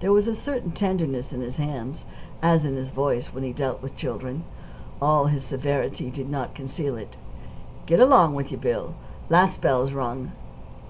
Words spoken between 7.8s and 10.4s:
"Get along with you, Bill. Last bell's rung."